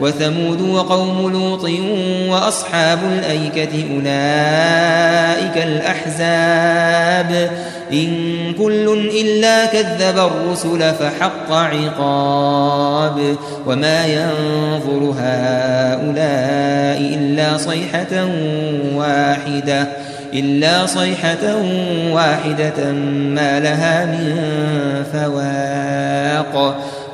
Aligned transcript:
وثمود 0.00 0.60
وقوم 0.60 1.30
لوط 1.32 1.70
وأصحاب 2.28 2.98
الأيكة 3.18 3.84
أولئك 3.94 5.66
الأحزاب. 5.66 7.50
إن 7.92 8.08
كل 8.58 9.10
إلا 9.20 9.66
كذب 9.66 10.18
الرسل 10.18 10.94
فحق 10.94 11.52
عقاب. 11.52 13.36
وما 13.66 14.06
ينظر 14.06 15.14
هؤلاء 15.18 16.98
إلا 17.14 17.56
صيحة 17.56 18.28
واحدة 18.94 19.88
إلا 20.34 20.86
صيحة 20.86 21.56
واحدة 22.10 22.92
ما 23.34 23.60
لها 23.60 24.04
من 24.04 24.36
فواق. 25.12 26.78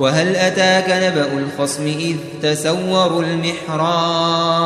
وهل 0.00 0.36
أتاك 0.36 0.90
نبأ 0.90 1.26
الخصم 1.38 1.86
إذ 1.86 2.16
تسوروا 2.42 3.22
المحراب 3.22 4.62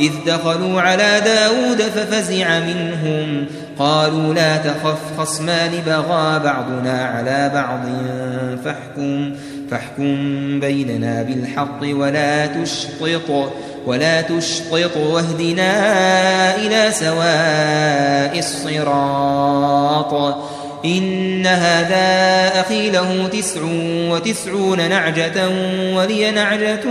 إذ 0.00 0.12
دخلوا 0.26 0.80
على 0.80 1.20
داود 1.24 1.82
ففزع 1.82 2.58
منهم 2.58 3.46
قالوا 3.78 4.34
لا 4.34 4.56
تخف 4.56 5.18
خصمان 5.18 5.70
بغى 5.86 6.38
بعضنا 6.38 7.04
على 7.04 7.50
بعض 7.54 7.80
فاحكم 8.64 9.32
فاحكم 9.70 10.14
بيننا 10.60 11.22
بالحق 11.22 11.80
ولا 11.82 12.46
تشطط 12.46 13.52
ولا 13.86 14.20
تشطط 14.20 14.96
واهدنا 14.96 15.76
إلى 16.56 16.90
سواء 16.92 18.38
الصراط 18.38 20.12
إن 20.84 21.46
هذا 21.46 22.60
أخي 22.60 22.90
له 22.90 23.28
تسع 23.32 23.60
وتسعون 24.10 24.88
نعجة 24.88 25.48
ولي 25.94 26.30
نعجة 26.30 26.84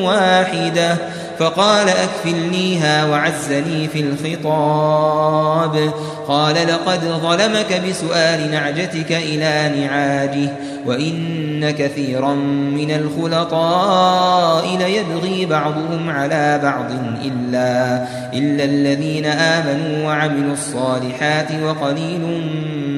واحدة. 0.00 0.96
فقال 1.38 1.88
أكفلنيها 1.88 3.04
وعزني 3.04 3.88
في 3.88 4.00
الخطاب. 4.00 5.92
قال 6.28 6.54
لقد 6.54 7.00
ظلمك 7.04 7.82
بسؤال 7.88 8.50
نعجتك 8.50 9.12
إلى 9.12 9.80
نعاجه 9.80 10.50
وإن 10.86 11.70
كثيرا 11.70 12.34
من 12.74 12.90
الخلطاء 12.90 14.76
ليبغي 14.76 15.46
بعضهم 15.46 16.10
على 16.10 16.60
بعض 16.62 16.90
إلا, 17.24 18.04
إلا 18.34 18.64
الذين 18.64 19.26
آمنوا 19.26 20.06
وعملوا 20.06 20.52
الصالحات 20.52 21.48
وقليل 21.62 22.20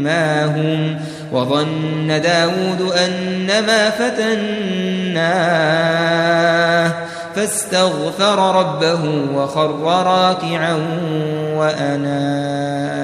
ما 0.08 0.44
هم 0.44 0.96
وظن 1.32 2.20
داود 2.20 2.92
أنما 3.06 3.90
فتناه 3.90 5.28
فاستغفر 7.36 8.58
ربه 8.58 9.00
وخر 9.34 10.04
راكعا 10.06 10.78
وأناب 11.56 12.98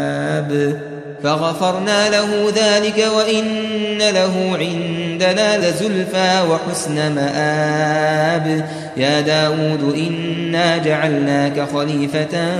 فغفرنا 1.22 2.08
له 2.08 2.52
ذلك 2.56 3.06
وإن 3.16 3.98
له 3.98 4.56
عندنا 4.58 5.58
لزلفى 5.58 6.42
وحسن 6.50 7.14
مآب 7.14 8.64
يا 8.96 9.20
داود 9.20 9.94
إنا 9.96 10.76
جعلناك 10.76 11.68
خليفة 11.74 12.56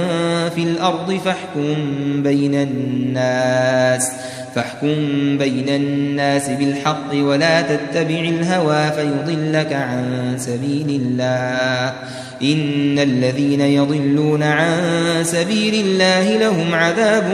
في 0.49 0.63
الأرض 0.63 1.21
فاحكم 1.25 1.75
بين 2.23 2.55
الناس 2.55 4.13
فاحكم 4.55 5.39
بين 5.39 5.69
الناس 5.69 6.49
بالحق 6.49 7.15
ولا 7.15 7.61
تتبع 7.63 8.21
الهوى 8.21 8.91
فيضلك 8.91 9.73
عن 9.73 10.35
سبيل 10.39 11.01
الله. 11.03 11.95
إن 12.43 12.99
الذين 12.99 13.61
يضلون 13.61 14.43
عن 14.43 14.81
سبيل 15.23 15.75
الله 15.75 16.39
لهم 16.39 16.75
عذاب 16.75 17.25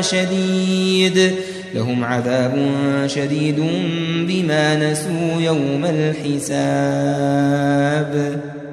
شديد 0.00 1.32
لهم 1.74 2.04
عذاب 2.04 2.70
شديد 3.06 3.64
بما 4.28 4.90
نسوا 4.90 5.40
يوم 5.40 5.84
الحساب. 5.84 6.92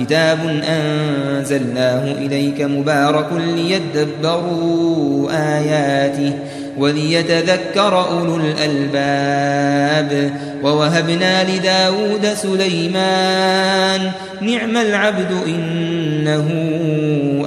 كتاب 0.00 0.62
أنزلناه 0.68 2.12
إليك 2.12 2.60
مبارك 2.60 3.28
ليدبروا 3.32 5.30
آياته 5.30 6.32
وليتذكر 6.78 8.10
أولو 8.10 8.36
الألباب 8.36 10.30
ووهبنا 10.62 11.44
لداود 11.44 12.26
سليمان 12.34 14.10
نعم 14.40 14.76
العبد 14.76 15.32
إنه 15.46 16.48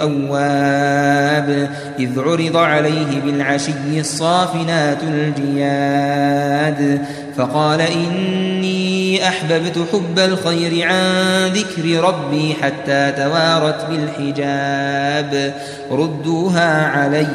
أواب 0.02 1.70
إذ 2.00 2.20
عرض 2.20 2.58
عليه 2.58 3.22
بالعشي 3.26 4.00
الصافنات 4.00 4.98
الجياد 5.04 7.02
فقال 7.38 7.82
إني 7.82 8.87
أحببت 9.16 9.86
حب 9.94 10.20
الخير 10.20 10.88
عن 10.88 11.48
ذكر 11.48 12.04
ربي 12.04 12.56
حتى 12.62 13.14
توارت 13.18 13.86
بالحجاب. 13.90 15.54
ردوها 15.92 16.88
علي 16.88 17.28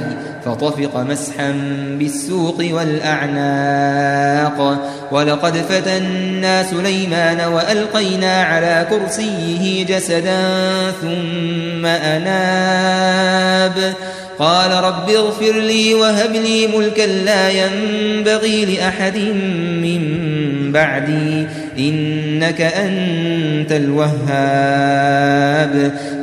فطفق 0.44 0.96
مسحا 0.96 1.54
بالسوق 1.98 2.64
والأعناق. 2.70 4.58
ولقد 5.12 5.56
فتنا 5.56 6.62
سليمان 6.62 7.52
وألقينا 7.52 8.42
على 8.42 8.86
كرسيه 8.90 9.84
جسدا 9.84 10.40
ثم 11.02 11.86
أناب. 11.86 13.94
قال 14.38 14.70
رب 14.70 15.10
اغفر 15.10 15.52
لي 15.52 15.94
وهب 15.94 16.32
لي 16.32 16.66
ملكا 16.66 17.02
لا 17.02 17.50
ينبغي 17.50 18.64
لأحد 18.64 19.16
من 19.82 20.31
بعدي 20.72 21.46
إنك 21.78 22.60
أنت 22.60 23.72
الوهاب. 23.72 24.12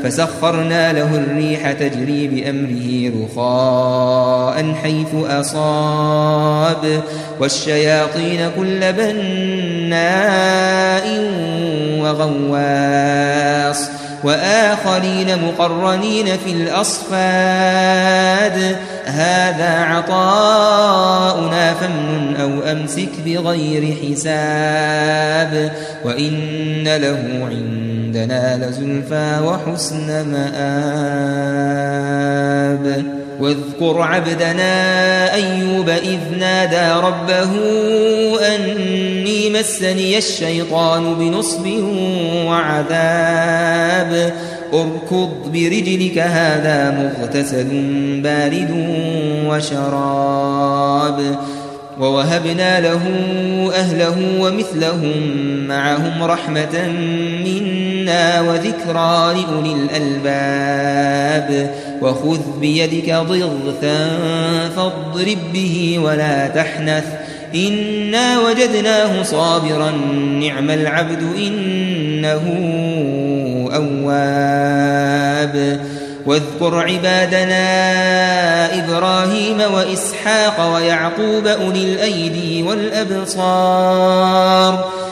فسخرنا 0.03 0.93
له 0.93 1.15
الريح 1.15 1.71
تجري 1.71 2.27
بأمره 2.27 3.11
رخاء 3.23 4.73
حيث 4.83 5.13
أصاب. 5.13 7.01
والشياطين 7.39 8.49
كل 8.57 8.93
بناء 8.93 10.39
وغواص. 11.99 13.89
وآخرين 14.23 15.43
مقرنين 15.45 16.25
في 16.25 16.51
الأصفاد. 16.51 17.15
هذا 19.05 19.79
عطاؤنا 19.83 21.73
فمن 21.73 22.35
أو 22.41 22.71
أمسك 22.71 23.09
بغير 23.25 23.95
حساب. 23.95 25.71
وإن 26.05 26.83
له 26.83 27.47
عندنا 27.49 28.57
لزلفى 28.57 29.39
وحسن 29.43 30.31
مآب. 30.31 30.79
واذكر 33.39 34.01
عبدنا 34.01 35.33
أيوب 35.33 35.89
إذ 35.89 36.19
نادى 36.39 37.05
ربه 37.07 37.49
أني 38.55 39.49
مسني 39.49 40.17
الشيطان 40.17 41.13
بنصب 41.13 41.67
وعذاب. 42.45 44.33
اركض 44.73 45.51
برجلك 45.53 46.17
هذا 46.17 46.91
مغتسل 46.91 47.67
بارد 48.23 48.71
وشراب. 49.47 51.35
ووهبنا 51.99 52.79
له 52.79 53.01
أهله 53.75 54.17
ومثلهم 54.39 55.13
معهم 55.67 56.23
رحمة 56.23 56.87
منا 57.45 58.41
وذكرى 58.41 59.33
لأولي 59.33 59.73
الألباب. 59.73 61.49
وخذ 62.01 62.39
بيدك 62.59 63.13
ضغثا 63.13 64.19
فاضرب 64.75 65.37
به 65.53 65.99
ولا 66.03 66.47
تحنث. 66.47 67.05
إنا 67.55 68.39
وجدناه 68.39 69.23
صابرا 69.23 69.91
نعم 70.41 70.69
العبد 70.69 71.21
إنه 71.37 72.41
أواب. 73.75 75.79
واذكر 76.25 76.75
عبادنا 76.75 77.65
إبراهيم 78.85 79.61
وإسحاق 79.73 80.75
ويعقوب 80.75 81.47
أولي 81.47 81.83
الأيدي 81.83 82.63
والأبصار. 82.63 84.19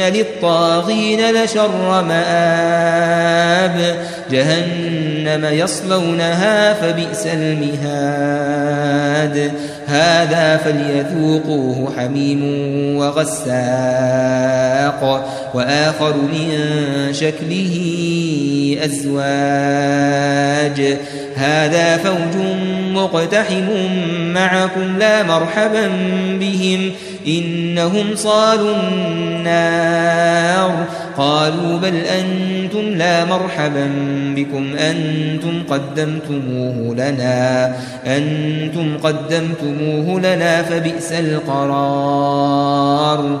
للطاغين 0.00 1.30
لشر 1.30 2.04
مآب 2.04 3.96
جهنم 4.30 5.44
يصلونها 5.44 6.74
فبئس 6.74 7.26
المهاد 7.26 8.78
هذا 9.86 10.56
فليذوقوه 10.56 11.92
حميم 11.96 12.42
وغساق 12.96 14.18
وآخر 15.54 16.16
من 16.16 16.50
شكله 17.12 17.74
أزواج. 18.84 19.18
هذا 21.36 21.96
فوج 21.96 22.36
مقتحم 22.92 23.66
معكم 24.34 24.98
لا 24.98 25.22
مرحبا 25.22 25.90
بهم. 26.40 26.90
إنهم 27.26 28.14
صالوا 28.14 28.76
النار. 28.76 30.84
قالوا 31.16 31.78
بل 31.78 31.96
أنتم 31.96 32.80
لا 32.80 33.24
مرحبا 33.24 33.90
بكم. 34.36 34.76
أنتم 34.76 35.62
قدمتموه 35.70 36.94
لنا. 36.94 37.76
أنتم 38.06 38.98
قدمتموه 39.02 40.20
لنا 40.20 40.62
فبئس 40.62 41.12
القرار. 41.12 43.40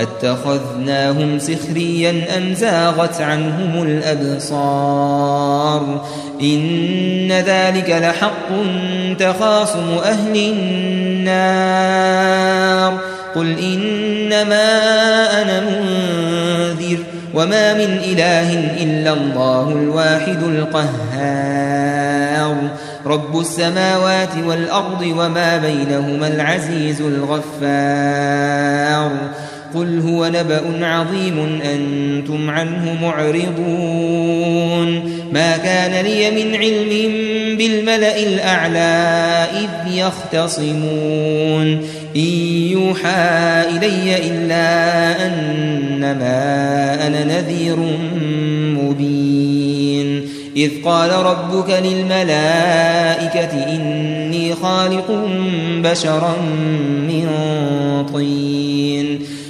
أتخذناهم 0.00 1.38
سخريا 1.38 2.36
أم 2.36 2.54
زاغت 2.54 3.20
عنهم 3.20 3.82
الأبصار؟ 3.82 5.80
إن 6.42 7.32
ذلك 7.32 7.90
لحق 7.90 8.48
تخاصم 9.18 9.98
أهل 10.04 10.36
النار. 11.16 12.98
قل 13.34 13.58
إنما 13.58 14.68
أنا 15.42 15.60
منذر 15.60 16.98
وما 17.34 17.74
من 17.74 18.00
إله 18.04 18.82
إلا 18.82 19.12
الله 19.12 19.68
الواحد 19.68 20.42
القهار. 20.42 21.90
رب 23.06 23.40
السماوات 23.40 24.36
والأرض 24.46 25.02
وما 25.02 25.56
بينهما 25.56 26.28
العزيز 26.28 27.00
الغفار. 27.00 29.10
قل 29.74 30.00
هو 30.00 30.26
نبأ 30.26 30.86
عظيم 30.86 31.60
أنتم 31.64 32.50
عنه 32.50 32.98
معرضون. 33.02 34.90
ما 35.32 35.56
كان 35.56 36.04
لي 36.04 36.30
من 36.30 36.54
علم 36.54 36.88
بالملأ 37.56 38.22
الأعلى 38.22 39.46
إذ 39.52 39.70
يختصمون. 39.94 41.80
إن 42.16 42.20
يوحى 42.70 43.64
إلي 43.76 44.16
إلا 44.28 44.66
أنما 45.26 47.06
أنا 47.06 47.24
نذير 47.24 47.76
مبين. 48.82 50.28
إذ 50.56 50.70
قال 50.84 51.10
ربك 51.10 51.70
للملائكة 51.84 53.52
إني 53.74 54.54
خالق 54.54 55.28
بشرا 55.84 56.36
من 57.08 57.26
طين. 58.14 59.20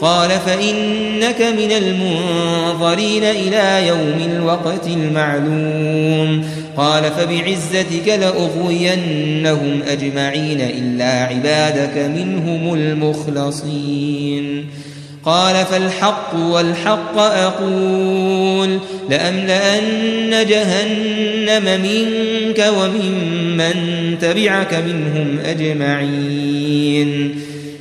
قال 0.00 0.30
فإنك 0.30 1.40
من 1.40 1.72
المنظرين 1.72 3.24
إلى 3.24 3.88
يوم 3.88 4.30
الوقت 4.36 4.86
المعلوم. 4.86 6.44
قال 6.76 7.04
فبعزتك 7.04 8.08
لأغوينهم 8.08 9.82
أجمعين 9.88 10.60
إلا 10.60 11.24
عبادك 11.24 11.98
منهم 11.98 12.74
المخلصين. 12.74 14.66
قال 15.24 15.66
فالحق 15.66 16.34
والحق 16.34 17.18
أقول 17.18 18.78
لأملأن 19.10 20.46
جهنم 20.46 21.80
منك 21.82 22.72
وممن 22.78 23.74
تبعك 24.20 24.74
منهم 24.74 25.38
أجمعين. 25.44 27.40